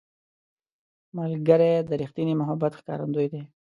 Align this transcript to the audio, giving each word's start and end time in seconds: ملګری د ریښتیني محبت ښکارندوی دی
ملګری 1.17 1.73
د 1.87 1.89
ریښتیني 2.01 2.33
محبت 2.41 2.71
ښکارندوی 2.79 3.27
دی 3.33 3.41